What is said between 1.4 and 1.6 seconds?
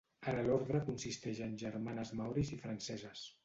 en